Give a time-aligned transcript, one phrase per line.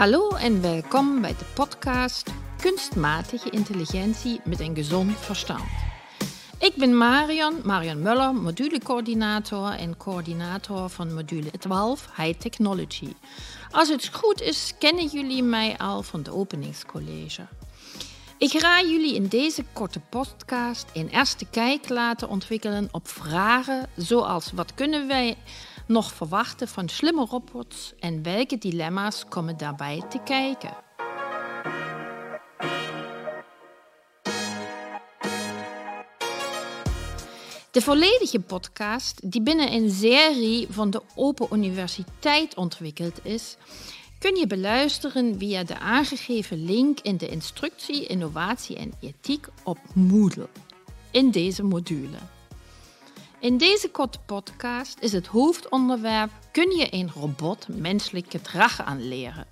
[0.00, 2.30] Hallo en welkom bij de podcast
[2.60, 5.70] Kunstmatige Intelligentie met een gezond verstand.
[6.58, 13.12] Ik ben Marion, Marion Muller, modulecoördinator en coördinator van module 12 High Technology.
[13.70, 17.46] Als het goed is, kennen jullie mij al van de openingscollege.
[18.38, 24.52] Ik ga jullie in deze korte podcast een eerste kijk laten ontwikkelen op vragen zoals
[24.52, 25.36] wat kunnen wij
[25.90, 30.76] nog verwachten van slimme robots en welke dilemma's komen daarbij te kijken.
[37.70, 43.56] De volledige podcast, die binnen een serie van de Open Universiteit ontwikkeld is,
[44.18, 50.48] kun je beluisteren via de aangegeven link in de instructie Innovatie en Ethiek op Moodle
[51.10, 52.18] in deze module.
[53.40, 59.46] In deze korte podcast is het hoofdonderwerp: kun je een robot menselijk gedrag aanleren?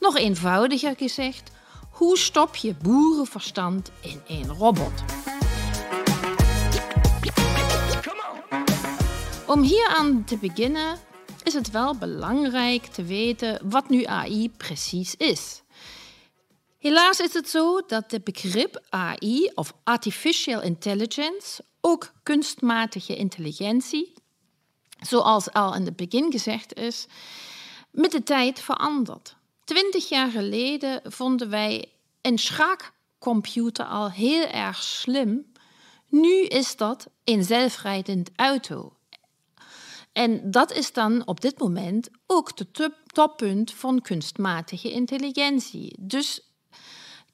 [0.00, 1.50] Nog eenvoudiger gezegd,
[1.90, 5.04] hoe stop je boerenverstand in een robot?
[9.46, 10.98] Om hier aan te beginnen
[11.42, 15.62] is het wel belangrijk te weten wat nu AI precies is.
[16.86, 24.14] Helaas is het zo dat het begrip AI of Artificial Intelligence, ook kunstmatige intelligentie,
[25.00, 27.06] zoals al in het begin gezegd is,
[27.90, 29.36] met de tijd verandert.
[29.64, 35.52] Twintig jaar geleden vonden wij een schaakcomputer al heel erg slim.
[36.08, 38.96] Nu is dat een zelfrijdend auto.
[40.12, 45.96] En dat is dan op dit moment ook het toppunt van kunstmatige intelligentie.
[46.00, 46.40] Dus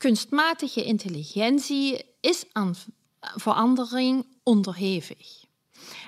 [0.02, 2.74] kunstmatige intelligentie is aan
[3.20, 5.44] verandering onderhevig.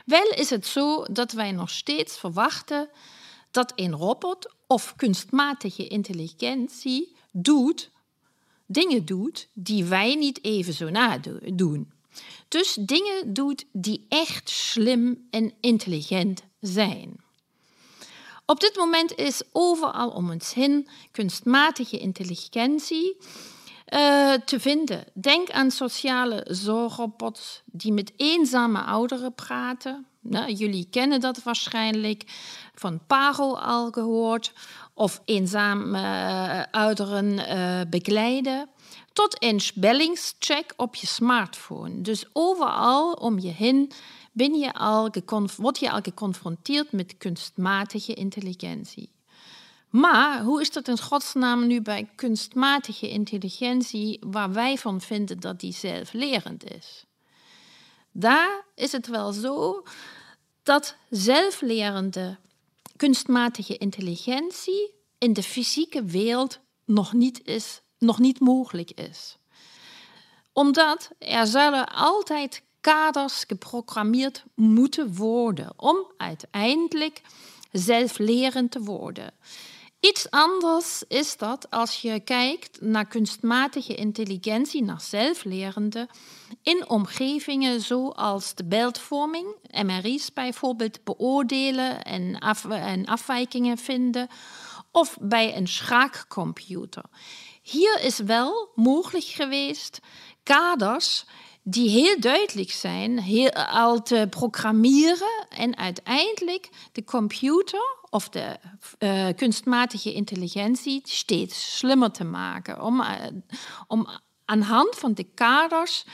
[0.04, 2.88] Wel is het zo dat wij nog steeds verwachten
[3.50, 7.90] dat een robot of kunstmatige intelligentie doet,
[8.66, 11.92] dingen doet die wij niet even zo nadoen.
[12.48, 17.16] Dus dingen doet die echt slim en intelligent zijn.
[18.46, 23.16] Op dit moment is overal om ons heen kunstmatige intelligentie
[23.88, 25.04] uh, te vinden.
[25.12, 30.06] Denk aan sociale zorgrobots die met eenzame ouderen praten.
[30.20, 32.24] Nou, jullie kennen dat waarschijnlijk
[32.74, 34.52] van Paro al gehoord.
[34.94, 38.68] Of eenzame uh, ouderen uh, begeleiden.
[39.12, 42.00] Tot een spellingscheck op je smartphone.
[42.00, 43.92] Dus overal om je heen
[44.32, 45.10] ben je al
[45.56, 49.10] word je al geconfronteerd met kunstmatige intelligentie.
[49.94, 55.60] Maar hoe is dat in godsnaam nu bij kunstmatige intelligentie, waar wij van vinden dat
[55.60, 57.04] die zelflerend is?
[58.12, 59.82] Daar is het wel zo
[60.62, 62.36] dat zelflerende
[62.96, 69.36] kunstmatige intelligentie in de fysieke wereld nog niet, is, nog niet mogelijk is.
[70.52, 77.20] Omdat er zullen altijd kaders geprogrammeerd moeten worden om uiteindelijk
[77.72, 79.32] zelflerend te worden.
[80.04, 86.08] Iets anders is dat als je kijkt naar kunstmatige intelligentie, naar zelflerende,
[86.62, 89.46] in omgevingen zoals de beeldvorming,
[89.84, 92.38] MRI's bijvoorbeeld beoordelen en,
[92.68, 94.28] en afwijkingen vinden,
[94.92, 97.04] of bij een schaakcomputer.
[97.62, 100.00] Hier is wel mogelijk geweest
[100.42, 101.24] kaders
[101.62, 108.56] die heel duidelijk zijn, heel, al te programmeren en uiteindelijk de computer of de
[108.98, 112.82] uh, kunstmatige intelligentie steeds slimmer te maken.
[112.82, 116.04] Om, uh, hand van de kaders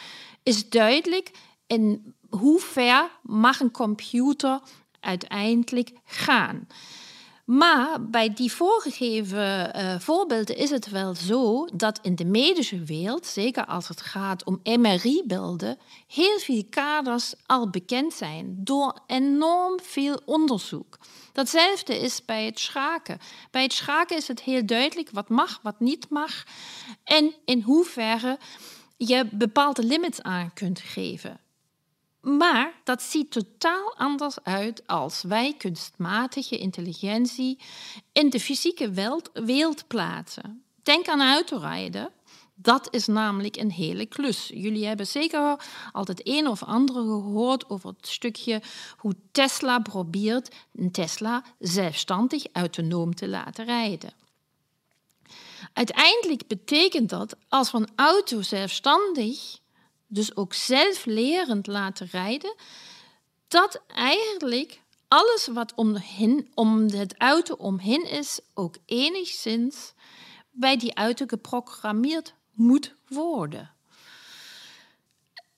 [0.43, 1.31] is duidelijk
[1.67, 4.61] in hoe ver mag een computer
[5.01, 6.67] uiteindelijk gaan.
[7.51, 13.27] Maar bij die voorgegeven uh, voorbeelden is het wel zo dat in de medische wereld,
[13.27, 20.21] zeker als het gaat om MRI-beelden, heel veel kaders al bekend zijn door enorm veel
[20.25, 20.99] onderzoek.
[21.33, 23.19] Datzelfde is bij het schaken.
[23.51, 26.45] Bij het schaken is het heel duidelijk wat mag, wat niet mag
[27.05, 28.39] en in hoeverre
[28.97, 31.41] je bepaalde limits aan kunt geven.
[32.21, 37.59] Maar dat ziet totaal anders uit als wij kunstmatige intelligentie
[38.13, 38.91] in de fysieke
[39.33, 40.63] wereld, plaatsen.
[40.83, 42.13] Denk aan autorijden.
[42.55, 44.51] Dat is namelijk een hele klus.
[44.55, 45.57] Jullie hebben zeker
[45.93, 48.63] al het een of andere gehoord over het stukje
[48.97, 54.13] hoe Tesla probeert een Tesla zelfstandig autonoom te laten rijden.
[55.73, 59.60] Uiteindelijk betekent dat als een auto zelfstandig
[60.11, 62.55] dus ook zelflerend laten rijden,
[63.49, 65.97] dat eigenlijk alles wat om,
[66.55, 69.93] om het auto omheen is, ook enigszins
[70.51, 73.71] bij die auto geprogrammeerd moet worden.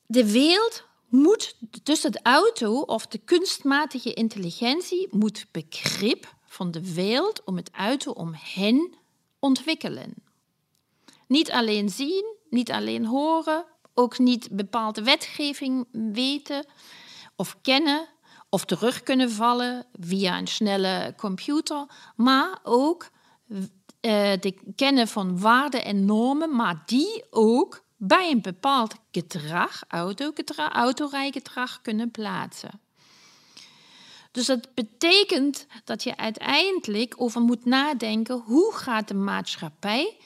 [0.06, 7.44] De wereld moet, dus het auto of de kunstmatige intelligentie moet begrip van de wereld
[7.44, 8.94] om het auto om hen
[9.38, 10.14] ontwikkelen.
[11.26, 16.66] Niet alleen zien, niet alleen horen, ook niet bepaalde wetgeving weten
[17.36, 18.08] of kennen
[18.48, 21.86] of terug kunnen vallen via een snelle computer,
[22.16, 23.10] maar ook
[23.48, 23.62] uh,
[24.40, 31.80] de kennen van waarden en normen, maar die ook bij een bepaald gedrag, autogedrag, autorijgedrag
[31.82, 32.80] kunnen plaatsen.
[34.30, 40.16] Dus dat betekent dat je uiteindelijk over moet nadenken hoe gaat de maatschappij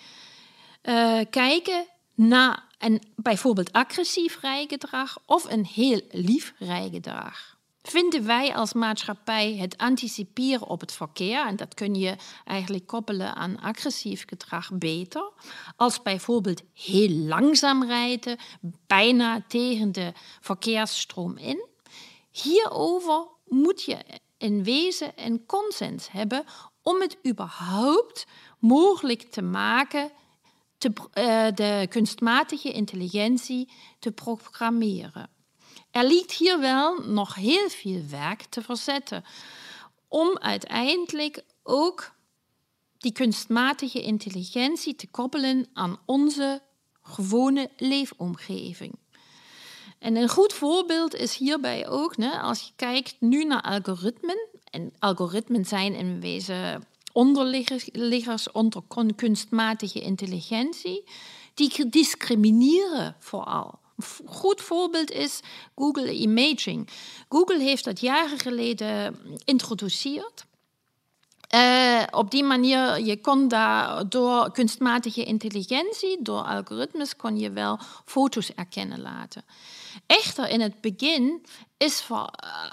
[0.83, 7.57] uh, kijken naar een bijvoorbeeld agressief rijgedrag of een heel lief rijgedrag.
[7.83, 13.35] Vinden wij als maatschappij het anticiperen op het verkeer, en dat kun je eigenlijk koppelen
[13.35, 15.33] aan agressief gedrag beter,
[15.77, 18.39] als bijvoorbeeld heel langzaam rijden,
[18.87, 21.67] bijna tegen de verkeersstroom in?
[22.31, 23.99] Hierover moet je
[24.39, 26.45] in wezen een consens hebben
[26.83, 28.27] om het überhaupt
[28.59, 30.11] mogelijk te maken
[30.79, 33.69] te, uh, de kunstmatige intelligentie
[33.99, 35.31] te programmeren.
[35.91, 39.25] Er ligt hier wel nog heel veel werk te verzetten
[40.09, 42.15] om uiteindelijk ook
[42.99, 46.63] die kunstmatige intelligentie te koppelen aan onze
[47.03, 48.99] gewone leefomgeving.
[49.99, 55.65] En een goed voorbeeld is hierbij ook, als je kijkt nu naar algoritmen, en algoritmen
[55.65, 56.85] zijn in wezen
[57.17, 58.83] onderliggers onder
[59.17, 61.05] kunstmatige intelligentie,
[61.55, 63.79] die discrimineren vooral.
[63.97, 65.41] Een goed voorbeeld is
[65.75, 66.89] Google Imaging.
[67.29, 70.47] Google heeft dat jaren geleden introduceerd.
[71.55, 77.79] Uh, op die manier, je kon daar door kunstmatige intelligentie, door algoritmes, kon je wel
[78.05, 79.45] foto's erkennen laten.
[80.07, 81.47] Echter, in het begin
[81.77, 82.31] is, voor,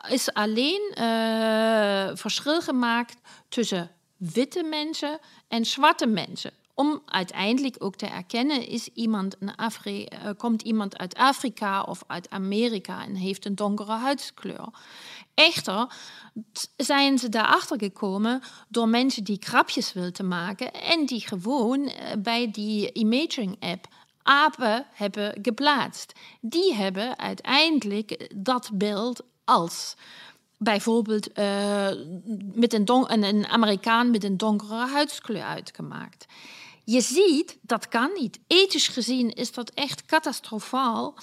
[0.09, 3.17] is alleen uh, verschil gemaakt
[3.49, 3.91] tussen
[4.31, 10.29] witte mensen en zwarte mensen om uiteindelijk ook te erkennen, is iemand een Afri uh,
[10.37, 14.67] komt iemand uit Afrika of uit Amerika en heeft een donkere huidskleur.
[15.33, 15.87] Echter
[16.77, 22.51] zijn ze daarachter gekomen door mensen die grapjes wilden maken en die gewoon uh, bij
[22.51, 23.87] die imaging app
[24.23, 26.13] apen hebben geplaatst.
[26.41, 29.95] Die hebben uiteindelijk dat beeld als
[30.63, 31.87] bijvoorbeeld uh,
[32.53, 36.25] met een, een, Amerikaan met een donkere huidskleur uitgemaakt.
[36.83, 38.39] Je ziet, dat kan niet.
[38.47, 41.15] Ethisch gezien is dat echt catastrofaal.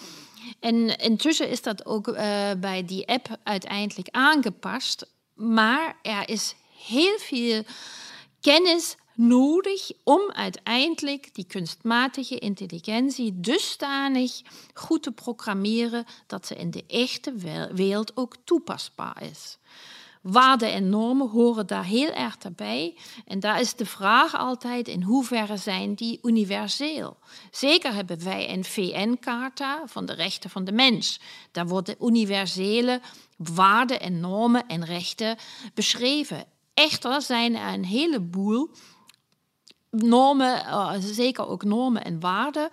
[0.61, 2.17] En intussen is dat ook uh,
[2.59, 5.07] bij die app uiteindelijk aangepast.
[5.35, 6.55] Maar er is
[6.89, 7.63] heel veel
[8.41, 14.41] kennis nodig om uiteindelijk die kunstmatige intelligentie dusdanig
[14.75, 17.35] goed te programmeren dat ze in de echte
[17.73, 19.59] wereld ook toepasbaar is.
[20.23, 22.97] Waarden en normen horen daar heel erg bij.
[23.27, 27.19] En daar is de vraag altijd in hoeverre zijn die universeel.
[27.51, 31.21] Zeker hebben wij een VN-charta van de rechten van de mens.
[31.53, 33.01] Daar worden universele
[33.37, 35.37] waarden en normen en rechten
[35.75, 36.45] beschreven.
[36.75, 38.71] Echter zijn er een heleboel
[39.91, 42.69] normen, eh, zeker ook normen en waarden,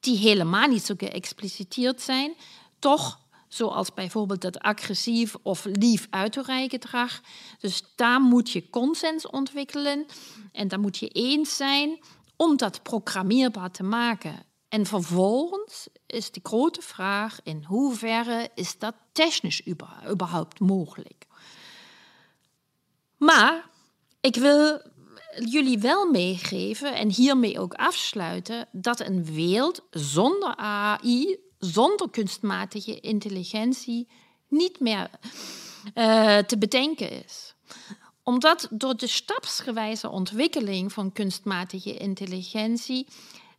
[0.00, 2.34] die helemaal niet zo geëxpliciteerd zijn,
[2.78, 7.20] toch zoals bijvoorbeeld het agressief of lief uitreigedrag.
[7.58, 10.06] Dus daar moet je consens ontwikkelen
[10.52, 11.98] en daar moet je eens zijn
[12.36, 14.44] om dat programmeerbaar te maken.
[14.68, 19.66] En vervolgens is de grote vraag in hoeverre is dat technisch
[20.10, 21.26] überhaupt mogelijk.
[23.16, 23.70] Maar
[24.20, 24.80] ik wil
[25.38, 34.08] jullie wel meegeven en hiermee ook afsluiten dat een wereld zonder AI zonder kunstmatige intelligentie
[34.48, 35.10] niet meer
[35.94, 37.54] uh, te bedenken is.
[38.22, 43.06] Omdat door de stapsgewijze ontwikkeling van kunstmatige intelligentie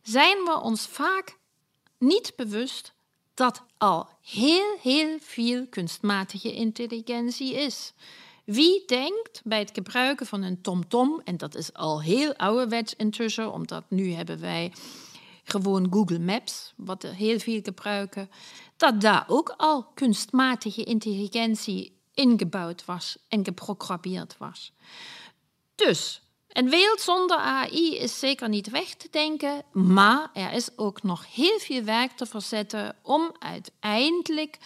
[0.02, 1.38] zijn we ons vaak
[1.98, 2.92] niet bewust
[3.34, 7.92] dat al heel, heel veel kunstmatige intelligentie is.
[8.44, 12.94] Wie denkt bij het gebruiken van een TomTom, -tom, en dat is al heel ouderwets
[12.94, 14.72] intussen, omdat nu hebben wij
[15.44, 18.30] gewoon Google Maps, wat heel veel gebruiken,
[18.76, 24.72] dat daar ook al kunstmatige intelligentie ingebouwd was en geprogrammeerd was.
[25.74, 31.02] Dus een wereld zonder AI is zeker niet weg te denken, maar er is ook
[31.02, 34.58] nog heel veel werk te verzetten om uiteindelijk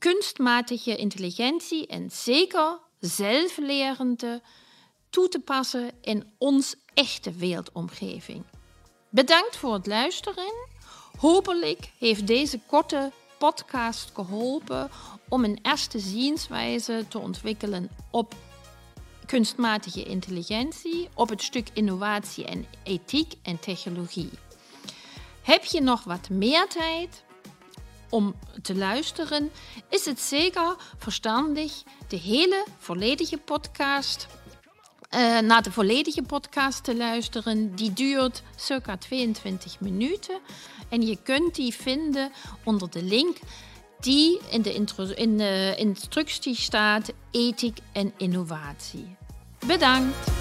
[0.00, 4.42] kunstmatige intelligentie en zeker zelflerende
[5.10, 8.44] toe te passen in ons echte wereldomgeving.
[9.08, 10.52] Bedankt voor het luisteren.
[11.18, 14.90] Hopelijk heeft deze korte podcast geholpen
[15.28, 18.34] om een eerste zienswijze te ontwikkelen op
[19.26, 24.30] kunstmatige intelligentie, op het stuk innovatie en ethiek en technologie.
[25.42, 27.24] Heb je nog wat meer tijd
[28.10, 29.50] om te luisteren,
[29.88, 34.26] is het zeker verstandig de hele volledige podcast
[35.14, 37.74] uh, naar de volledige podcast te luisteren.
[37.74, 40.38] Die duurt circa 22 minuten.
[40.88, 42.32] En je kunt die vinden
[42.64, 43.36] onder de link
[44.00, 49.16] die in de, in de instructie staat: ethiek en innovatie.
[49.66, 50.39] Bedankt!